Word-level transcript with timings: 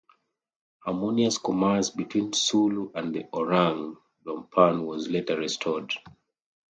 Harmonious 0.83 1.37
commerce 1.37 1.91
between 1.91 2.33
Sulu 2.33 2.91
and 2.95 3.13
the 3.13 3.25
Orang 3.31 3.97
Dampuan 4.25 4.83
was 4.87 5.07
later 5.07 5.37
restored. 5.37 5.93